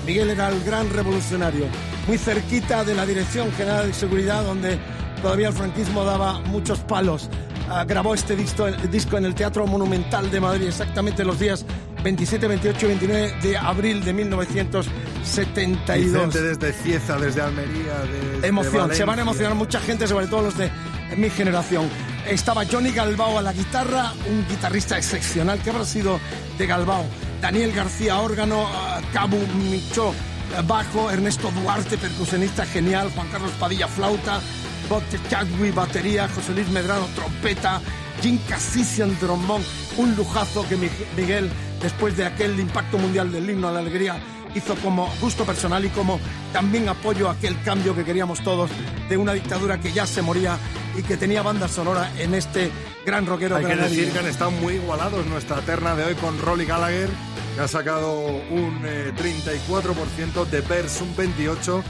[0.07, 1.67] Miguel era el gran revolucionario,
[2.07, 4.79] muy cerquita de la Dirección General de Seguridad, donde
[5.21, 7.29] todavía el franquismo daba muchos palos.
[7.69, 11.67] Ah, grabó este disco, disco en el Teatro Monumental de Madrid, exactamente los días
[12.03, 16.05] 27, 28 y 29 de abril de 1972.
[16.35, 17.99] Vicente desde Cieza, desde Almería,
[18.33, 20.71] desde Emoción, se van a emocionar mucha gente, sobre todo los de
[21.17, 21.89] mi generación.
[22.29, 26.21] Estaba Johnny Galbao a la guitarra, un guitarrista excepcional que habrá sido
[26.59, 27.05] de Galbao.
[27.41, 30.13] Daniel García órgano, ah, Cabu Micho
[30.67, 34.41] bajo, Ernesto Duarte percusionista genial, Juan Carlos Padilla flauta,
[34.89, 37.81] Bob Chadwick batería, José Luis Medrano trompeta,
[38.23, 39.63] Jim Casician trombón,
[39.99, 41.51] un lujazo que Mi- Miguel
[41.83, 44.20] después de aquel impacto mundial del himno a la alegría
[44.55, 46.18] hizo como gusto personal y como
[46.53, 48.70] también apoyo a aquel cambio que queríamos todos
[49.09, 50.59] de una dictadura que ya se moría
[50.97, 52.70] y que tenía banda sonora en este
[53.07, 56.41] gran rockero Hay que decir que han estado muy igualados nuestra terna de hoy con
[56.41, 57.09] Rolly Gallagher,
[57.55, 61.83] que ha sacado un eh, 34%, de Pers un 28%,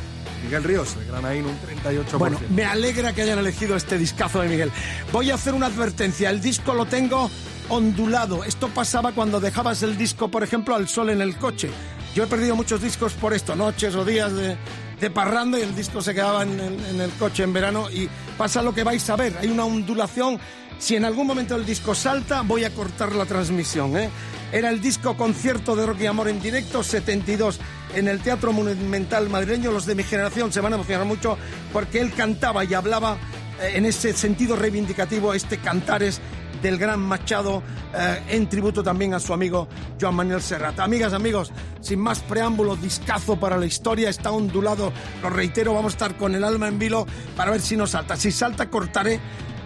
[0.44, 2.18] Miguel Ríos, de Granaín un 38%.
[2.18, 4.70] Bueno, me alegra que hayan elegido este discazo de Miguel.
[5.12, 6.30] Voy a hacer una advertencia.
[6.30, 7.30] El disco lo tengo
[7.68, 8.44] ondulado.
[8.44, 11.70] Esto pasaba cuando dejabas el disco, por ejemplo, al sol en el coche.
[12.14, 14.56] Yo he perdido muchos discos por esto, noches o días de,
[15.00, 18.74] de parranda y el disco se quedaba en el, coche en verano y pasa lo
[18.74, 19.36] que vais a ver.
[19.38, 20.38] Hay una ondulación.
[20.78, 23.96] Si en algún momento el disco salta, voy a cortar la transmisión.
[23.96, 24.10] ¿eh?
[24.52, 27.58] Era el disco concierto de Rocky Amor en directo, 72,
[27.94, 29.72] en el Teatro Monumental madrileño.
[29.72, 31.36] Los de mi generación se van a emocionar mucho
[31.72, 33.16] porque él cantaba y hablaba
[33.60, 36.20] eh, en ese sentido reivindicativo, este cantares
[36.62, 37.62] del gran Machado,
[37.94, 39.68] eh, en tributo también a su amigo
[40.00, 40.78] Joan Manuel Serrat.
[40.80, 44.92] Amigas, amigos, sin más preámbulo, discazo para la historia, está ondulado,
[45.22, 47.06] lo reitero, vamos a estar con el alma en vilo
[47.36, 48.16] para ver si nos salta.
[48.16, 49.20] Si salta, cortaré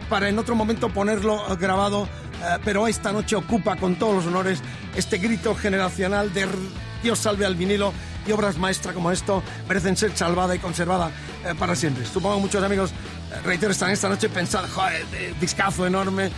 [0.09, 4.27] para en otro momento ponerlo eh, grabado, eh, pero esta noche ocupa con todos los
[4.27, 4.61] honores
[4.95, 6.47] este grito generacional de
[7.03, 7.93] Dios salve al vinilo
[8.27, 11.11] y obras maestras como esto merecen ser salvada y conservada
[11.59, 12.07] para siempre.
[12.07, 12.93] Supongo muchos amigos,
[13.45, 14.69] reitero, están esta noche pensando,
[15.41, 16.31] discazo enorme,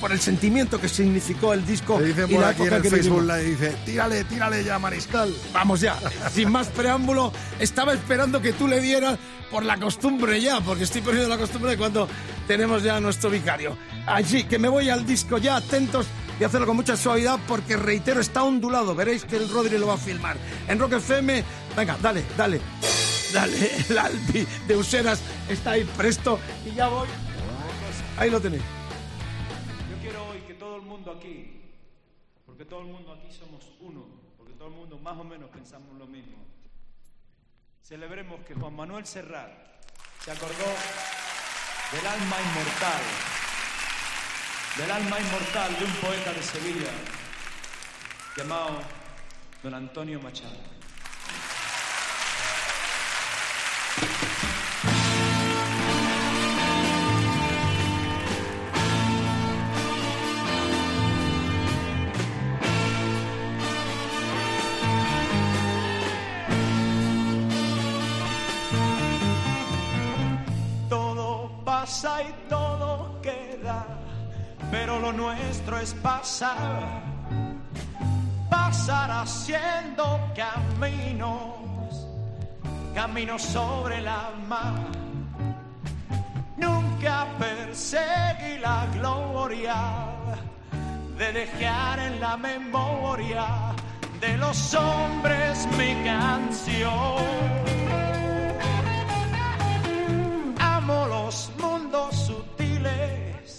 [0.00, 2.82] por el sentimiento que significó el disco dicen y por la aquí en época el
[2.82, 5.34] que Facebook, le dice, tírale, tírale ya, Mariscal.
[5.52, 5.96] Vamos ya,
[6.32, 9.18] sin más preámbulo, estaba esperando que tú le dieras
[9.50, 12.08] por la costumbre ya, porque estoy perdiendo la costumbre de cuando
[12.46, 13.76] tenemos ya a nuestro vicario.
[14.06, 16.06] Así que me voy al disco ya, atentos
[16.40, 19.94] y hacerlo con mucha suavidad porque reitero, está ondulado, veréis que el Rodri lo va
[19.94, 20.36] a filmar.
[20.68, 21.44] En Rock FM,
[21.76, 22.60] venga, dale, dale,
[23.34, 27.08] dale, el Albi de Useras está ahí presto y ya voy.
[28.16, 28.79] Ahí lo tenéis.
[30.90, 31.62] Mundo aquí,
[32.44, 34.04] porque todo el mundo aquí somos uno,
[34.36, 36.38] porque todo el mundo más o menos pensamos lo mismo,
[37.80, 39.52] celebremos que Juan Manuel Serrat
[40.24, 40.70] se acordó
[41.92, 43.02] del alma inmortal,
[44.78, 46.92] del alma inmortal de un poeta de Sevilla
[48.36, 48.80] llamado
[49.62, 50.79] don Antonio Machado.
[72.02, 73.84] Y todo queda,
[74.70, 77.02] pero lo nuestro es pasar,
[78.48, 82.06] pasar haciendo caminos,
[82.94, 84.72] caminos sobre la mar.
[86.56, 89.76] Nunca perseguí la gloria
[91.18, 93.74] de dejar en la memoria
[94.22, 97.60] de los hombres mi canción.
[100.58, 101.50] Amo los
[102.12, 103.58] sutiles,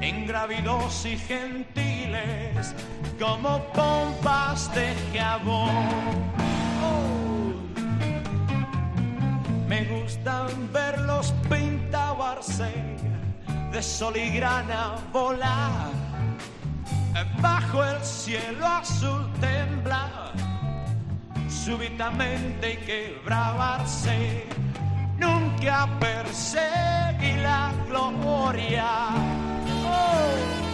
[0.00, 2.74] ingrávidos y gentiles,
[3.18, 5.86] como pompas de jabón.
[6.84, 7.52] Oh.
[9.68, 12.72] Me gustan verlos pintabarse
[13.72, 15.90] de sol y grana volar.
[17.40, 20.32] Bajo el cielo azul temblar,
[21.48, 24.46] súbitamente y quebrarse
[25.20, 28.88] nunca perseguí la gloria.
[29.86, 30.69] Oh.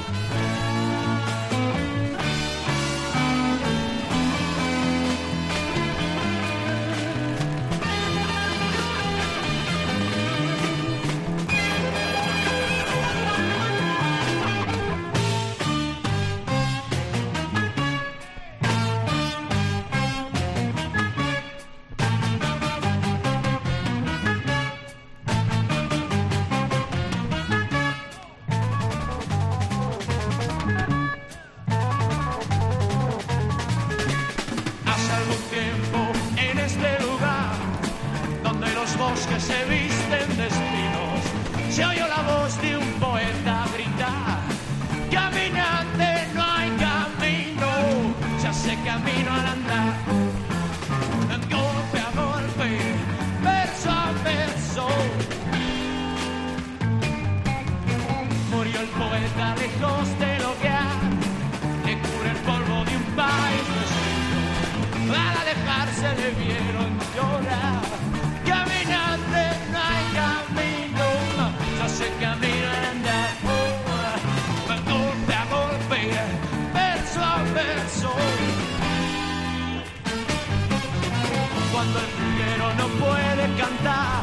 [81.76, 84.22] Cuando el jilguero no puede cantar,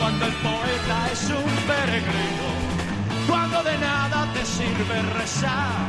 [0.00, 2.48] cuando el poeta es un peregrino,
[3.28, 5.84] cuando de nada te sirve rezar.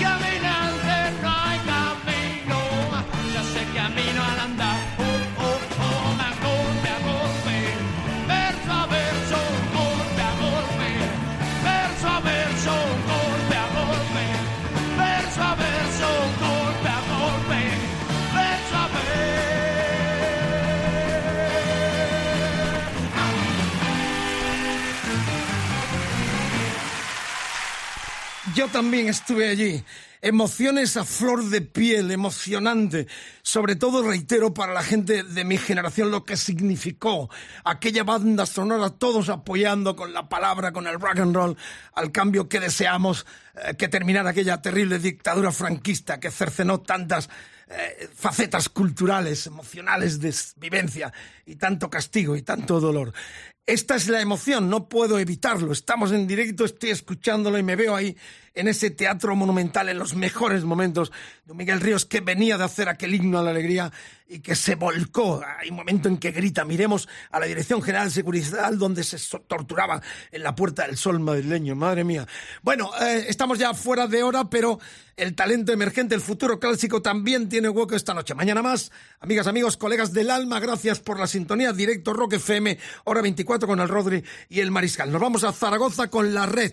[0.00, 2.58] Caminante no hay camino,
[3.34, 4.77] ya sé camino al andar.
[28.58, 29.84] Yo también estuve allí.
[30.20, 33.06] Emociones a flor de piel, emocionante.
[33.40, 37.30] Sobre todo, reitero, para la gente de mi generación lo que significó
[37.62, 41.56] aquella banda sonora, todos apoyando con la palabra, con el rock and roll,
[41.94, 47.30] al cambio que deseamos eh, que terminara aquella terrible dictadura franquista que cercenó tantas
[47.68, 51.12] eh, facetas culturales, emocionales de vivencia
[51.46, 53.12] y tanto castigo y tanto dolor.
[53.68, 55.72] Esta es la emoción, no puedo evitarlo.
[55.72, 58.16] Estamos en directo, estoy escuchándolo y me veo ahí
[58.54, 61.12] en ese teatro monumental en los mejores momentos
[61.44, 63.92] de Miguel Ríos que venía de hacer aquel himno a la alegría
[64.28, 65.42] y que se volcó.
[65.58, 69.18] Hay un momento en que grita, miremos a la Dirección General de Seguridad donde se
[69.40, 71.74] torturaba en la Puerta del Sol madrileño.
[71.74, 72.26] Madre mía.
[72.62, 74.78] Bueno, eh, estamos ya fuera de hora, pero
[75.16, 78.34] el talento emergente, el futuro clásico también tiene hueco esta noche.
[78.34, 81.72] Mañana más, amigas, amigos, colegas del alma, gracias por la sintonía.
[81.72, 85.10] Directo Rock FM, hora 24 con el Rodri y el Mariscal.
[85.10, 86.72] Nos vamos a Zaragoza con la red.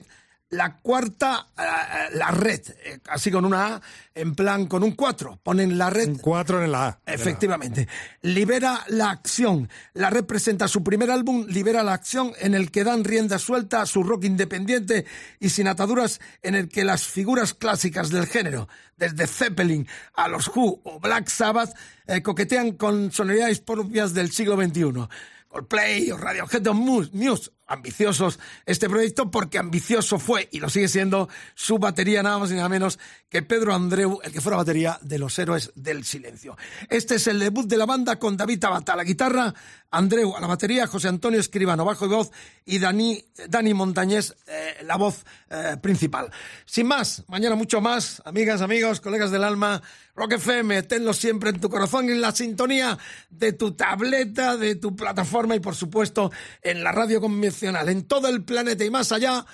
[0.49, 3.81] La cuarta, eh, la red, eh, así con una A,
[4.13, 5.39] en plan con un 4.
[5.41, 6.17] Ponen la red.
[6.21, 6.99] Cuatro en la A.
[7.07, 7.87] Efectivamente.
[8.21, 9.67] Libera la acción.
[9.93, 13.81] La red presenta su primer álbum, Libera la acción, en el que dan rienda suelta
[13.81, 15.05] a su rock independiente
[15.39, 20.47] y sin ataduras, en el que las figuras clásicas del género, desde Zeppelin a los
[20.55, 21.75] Who o Black Sabbath,
[22.05, 25.07] eh, coquetean con sonoridades propias del siglo XXI.
[25.47, 30.87] Coldplay o Radiohead o Muse, Muse, ambiciosos este proyecto porque ambicioso fue y lo sigue
[30.87, 32.99] siendo su batería nada más y nada menos
[33.29, 36.57] que Pedro Andreu, el que fuera batería de los Héroes del Silencio.
[36.89, 39.53] Este es el debut de la banda con David Tabata a la guitarra,
[39.91, 42.31] Andreu a la batería, José Antonio Escribano bajo y voz
[42.65, 46.31] y Dani, Dani Montañés eh, la voz eh, principal.
[46.65, 49.81] Sin más, mañana mucho más, amigas, amigos, colegas del alma,
[50.15, 52.97] Rock FM, tenlo siempre en tu corazón, en la sintonía
[53.29, 57.19] de tu tableta, de tu plataforma y por supuesto en la radio
[57.63, 59.45] en todo el planeta y más allá.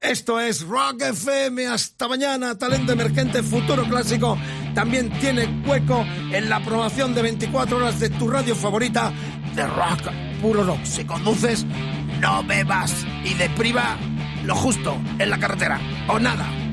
[0.00, 1.66] Esto es Rock FM.
[1.66, 2.56] Hasta mañana.
[2.56, 4.38] Talento emergente, futuro clásico.
[4.74, 9.12] También tiene hueco en la programación de 24 horas de tu radio favorita
[9.56, 10.84] de rock, puro rock.
[10.84, 11.64] Si conduces,
[12.20, 13.98] no bebas y depriva
[14.44, 15.80] lo justo en la carretera.
[16.08, 16.67] O nada.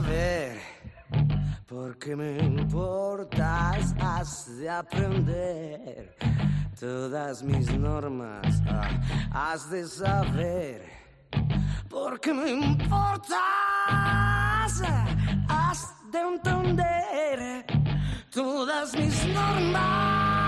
[0.00, 0.60] Saber
[1.66, 6.16] por qué me importas, has de aprender
[6.78, 8.90] todas mis normas, ah,
[9.32, 10.82] has de saber
[11.88, 13.32] por qué me importas,
[15.48, 17.66] has de entender
[18.30, 20.47] todas mis normas.